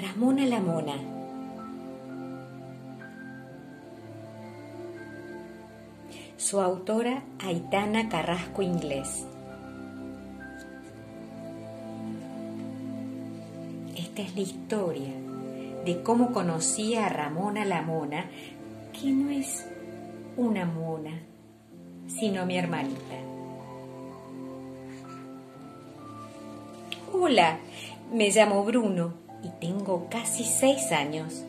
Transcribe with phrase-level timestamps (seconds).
[0.00, 0.94] Ramona la Mona.
[6.36, 9.26] Su autora Aitana Carrasco Inglés.
[13.96, 15.12] Esta es la historia
[15.84, 18.26] de cómo conocí a Ramona la Mona,
[18.92, 19.66] que no es
[20.36, 21.22] una mona,
[22.06, 23.16] sino mi hermanita.
[27.12, 27.58] Hola,
[28.12, 31.44] me llamo Bruno y tengo casi seis años.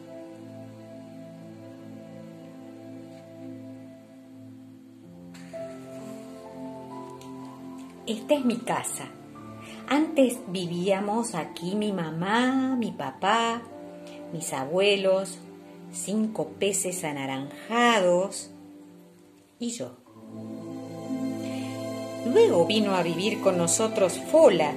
[8.06, 9.06] Esta es mi casa.
[9.88, 13.62] Antes vivíamos aquí mi mamá, mi papá,
[14.34, 15.38] mis abuelos,
[15.92, 18.52] cinco peces anaranjados
[19.60, 19.96] y yo.
[22.26, 24.74] Luego vino a vivir con nosotros Fola,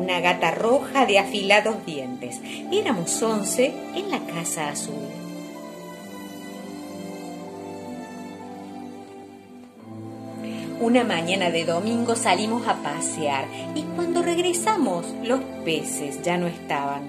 [0.00, 2.40] una gata roja de afilados dientes.
[2.72, 4.94] Éramos once en la casa azul.
[10.80, 17.02] Una mañana de domingo salimos a pasear y cuando regresamos los peces ya no estaban.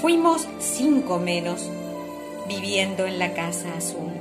[0.00, 1.68] Fuimos cinco menos
[2.46, 4.12] viviendo en la casa azul.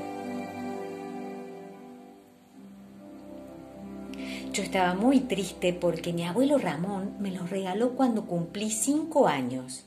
[4.56, 9.84] Yo estaba muy triste porque mi abuelo Ramón me los regaló cuando cumplí cinco años.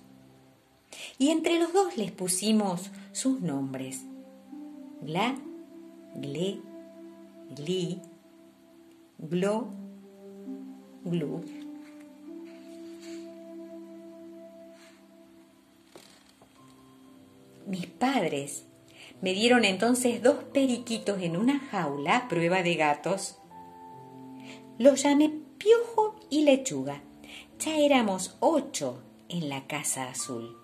[1.16, 4.02] Y entre los dos les pusimos sus nombres.
[5.00, 5.36] Gla,
[6.16, 6.60] Gle,
[7.56, 8.02] Gli,
[9.16, 9.68] Glo,
[11.02, 11.44] Glu.
[17.66, 18.66] Mis padres
[19.22, 23.38] me dieron entonces dos periquitos en una jaula a prueba de gatos.
[24.78, 27.02] Los llamé Piojo y Lechuga.
[27.58, 30.56] Ya éramos ocho en la casa azul.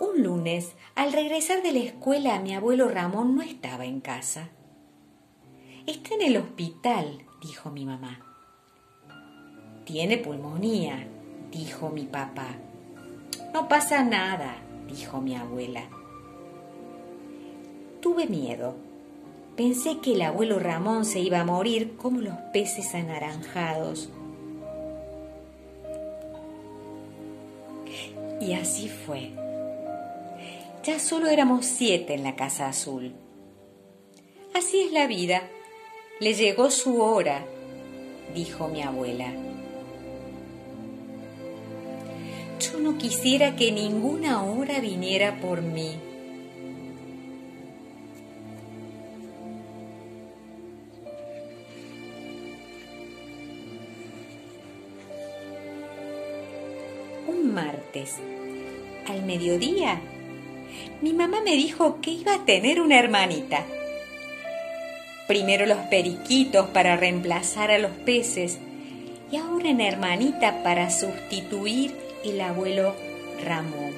[0.00, 4.48] Un lunes, al regresar de la escuela, mi abuelo Ramón no estaba en casa.
[5.86, 8.18] Está en el hospital, dijo mi mamá.
[9.84, 11.06] Tiene pulmonía,
[11.50, 12.54] dijo mi papá.
[13.52, 14.56] No pasa nada,
[14.88, 15.82] dijo mi abuela.
[18.00, 18.89] Tuve miedo.
[19.60, 24.08] Pensé que el abuelo Ramón se iba a morir como los peces anaranjados.
[28.40, 29.32] Y así fue.
[30.82, 33.12] Ya solo éramos siete en la casa azul.
[34.54, 35.42] Así es la vida.
[36.20, 37.44] Le llegó su hora,
[38.34, 39.30] dijo mi abuela.
[42.60, 46.09] Yo no quisiera que ninguna hora viniera por mí.
[59.08, 60.00] Al mediodía,
[61.00, 63.64] mi mamá me dijo que iba a tener una hermanita.
[65.26, 68.58] Primero los periquitos para reemplazar a los peces
[69.30, 72.94] y ahora una hermanita para sustituir el abuelo
[73.44, 73.92] Ramón.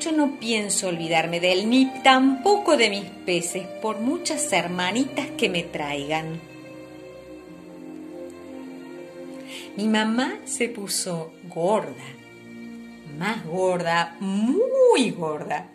[0.00, 5.48] Yo no pienso olvidarme de él ni tampoco de mis peces por muchas hermanitas que
[5.48, 6.40] me traigan.
[9.76, 12.04] Mi mamá se puso gorda,
[13.18, 15.70] más gorda, muy gorda.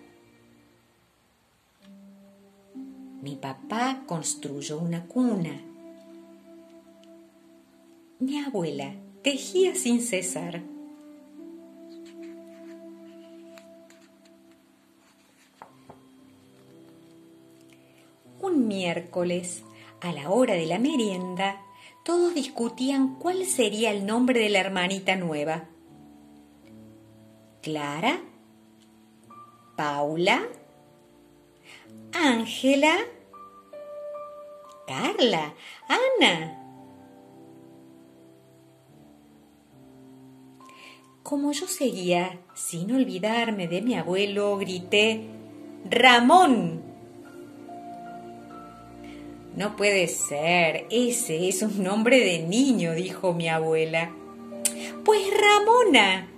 [3.21, 5.61] Mi papá construyó una cuna.
[8.19, 10.61] Mi abuela tejía sin cesar.
[18.41, 19.63] Un miércoles,
[20.01, 21.61] a la hora de la merienda,
[22.05, 25.65] todos discutían cuál sería el nombre de la hermanita nueva.
[27.61, 28.21] Clara,
[29.75, 30.41] Paula,
[32.13, 32.95] Ángela,
[34.87, 35.53] Carla,
[35.87, 36.55] Ana.
[41.21, 45.27] Como yo seguía, sin olvidarme de mi abuelo, grité,
[45.89, 46.81] Ramón.
[49.57, 54.11] No puede ser, ese es un nombre de niño, dijo mi abuela.
[55.03, 56.28] Pues Ramona.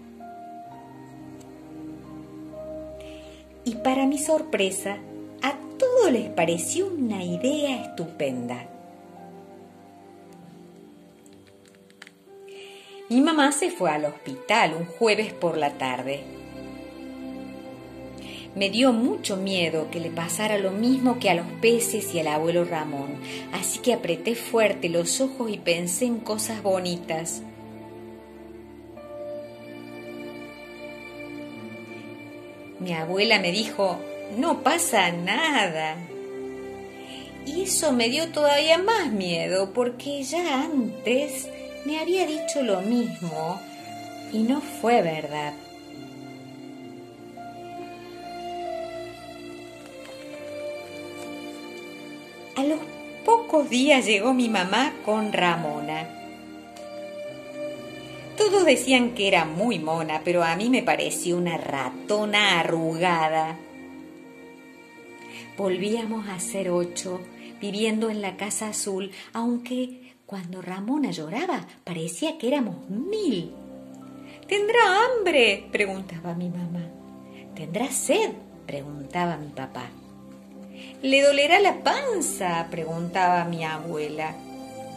[3.63, 4.97] Y para mi sorpresa,
[5.43, 8.67] a todos les pareció una idea estupenda.
[13.09, 16.21] Mi mamá se fue al hospital un jueves por la tarde.
[18.55, 22.27] Me dio mucho miedo que le pasara lo mismo que a los peces y al
[22.27, 23.15] abuelo Ramón,
[23.53, 27.43] así que apreté fuerte los ojos y pensé en cosas bonitas.
[32.81, 33.99] Mi abuela me dijo,
[34.37, 35.97] no pasa nada.
[37.45, 41.47] Y eso me dio todavía más miedo porque ya antes
[41.85, 43.61] me había dicho lo mismo
[44.33, 45.53] y no fue verdad.
[52.55, 52.79] A los
[53.23, 56.20] pocos días llegó mi mamá con Ramona.
[58.41, 63.55] Todos decían que era muy mona, pero a mí me pareció una ratona arrugada.
[65.55, 67.21] Volvíamos a ser ocho,
[67.61, 73.53] viviendo en la casa azul, aunque cuando Ramona lloraba parecía que éramos mil.
[74.47, 75.67] ¿Tendrá hambre?
[75.71, 76.89] preguntaba mi mamá.
[77.55, 78.31] ¿Tendrá sed?
[78.65, 79.85] preguntaba mi papá.
[81.03, 82.67] ¿Le dolerá la panza?
[82.71, 84.33] preguntaba mi abuela.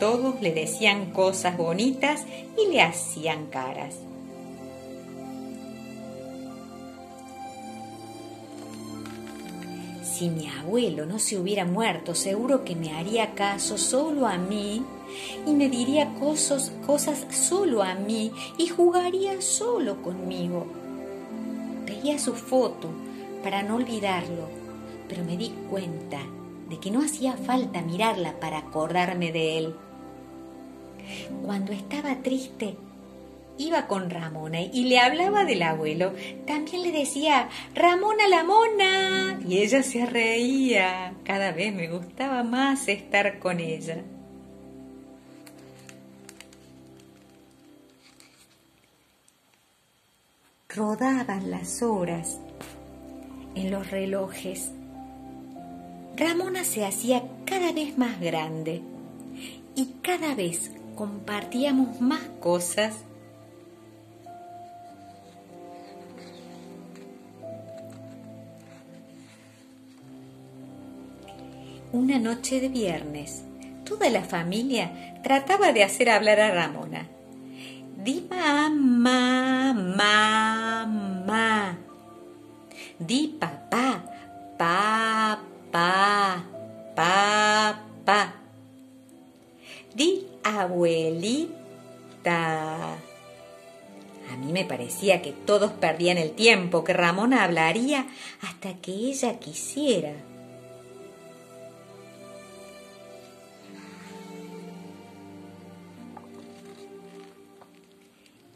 [0.00, 2.24] Todos le decían cosas bonitas
[2.58, 3.94] y le hacían caras.
[10.02, 14.84] Si mi abuelo no se hubiera muerto, seguro que me haría caso solo a mí
[15.44, 16.72] y me diría cosas,
[17.30, 20.66] solo a mí y jugaría solo conmigo.
[21.84, 22.90] Veía su foto
[23.42, 24.48] para no olvidarlo,
[25.08, 26.20] pero me di cuenta
[26.68, 29.74] de que no hacía falta mirarla para acordarme de él.
[31.44, 32.76] Cuando estaba triste,
[33.58, 36.12] iba con Ramona y le hablaba del abuelo.
[36.46, 39.40] También le decía, Ramona la mona.
[39.46, 41.14] Y ella se reía.
[41.24, 44.02] Cada vez me gustaba más estar con ella.
[50.68, 52.40] Rodaban las horas
[53.54, 54.72] en los relojes.
[56.16, 58.82] Ramona se hacía cada vez más grande
[59.76, 62.94] y cada vez compartíamos más cosas.
[71.92, 73.44] Una noche de viernes,
[73.84, 77.06] toda la familia trataba de hacer hablar a Ramona.
[78.04, 79.72] Di mamá,
[80.76, 81.78] mamá.
[82.98, 84.04] Di papá,
[84.58, 86.13] papá.
[90.44, 91.54] Abuelita.
[94.30, 98.06] A mí me parecía que todos perdían el tiempo, que Ramona hablaría
[98.42, 100.12] hasta que ella quisiera.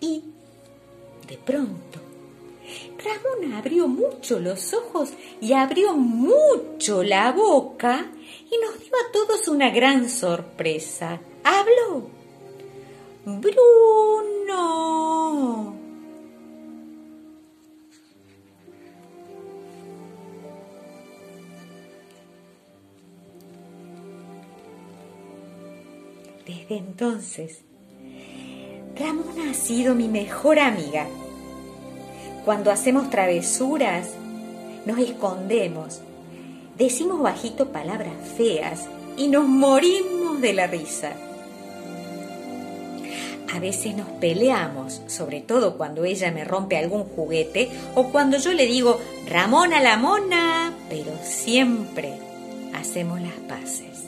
[0.01, 0.23] Y,
[1.27, 2.01] de pronto,
[3.05, 8.11] Ramona abrió mucho los ojos y abrió mucho la boca
[8.51, 11.21] y nos dio a todos una gran sorpresa.
[11.51, 12.11] ¡Habló!
[13.25, 14.55] Bruno.
[26.47, 27.63] Desde entonces,
[28.95, 31.07] Ramona ha sido mi mejor amiga.
[32.45, 34.11] Cuando hacemos travesuras,
[34.85, 36.03] nos escondemos,
[36.77, 38.87] decimos bajito palabras feas
[39.17, 41.28] y nos morimos de la risa.
[43.55, 48.53] A veces nos peleamos, sobre todo cuando ella me rompe algún juguete o cuando yo
[48.53, 52.13] le digo Ramona la mona, pero siempre
[52.75, 54.05] hacemos las paces.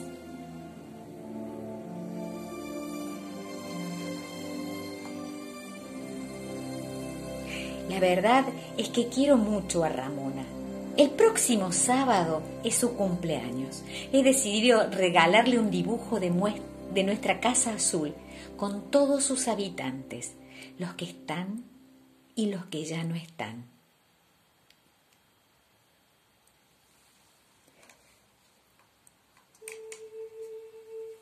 [7.89, 8.45] La verdad
[8.77, 10.43] es que quiero mucho a Ramona.
[10.97, 13.83] El próximo sábado es su cumpleaños.
[14.13, 16.31] He decidido regalarle un dibujo de,
[16.93, 18.13] de nuestra casa azul
[18.57, 20.33] con todos sus habitantes,
[20.77, 21.63] los que están
[22.35, 23.65] y los que ya no están.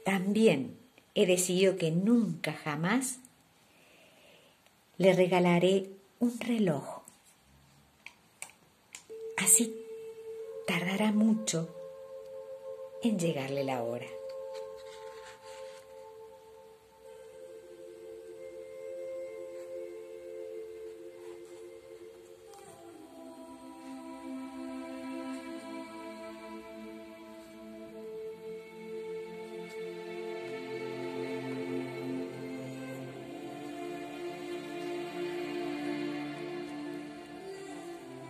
[0.03, 0.77] También
[1.13, 3.19] he decidido que nunca jamás
[4.97, 7.03] le regalaré un reloj.
[9.37, 9.75] Así
[10.67, 11.73] tardará mucho
[13.01, 14.18] en llegarle la hora.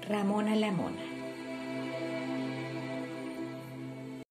[0.10, 1.09] Ramona la Mona.